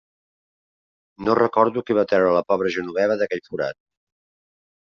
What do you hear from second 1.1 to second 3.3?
No recordo qui va treure la pobra Genoveva